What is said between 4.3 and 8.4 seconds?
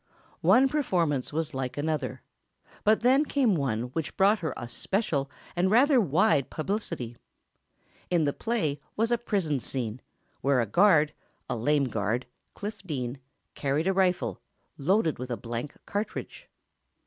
her a special and rather wide publicity. In the